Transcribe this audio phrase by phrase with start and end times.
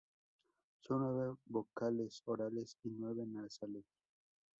[0.79, 3.85] Son nueve vocales orales y nueve nasales.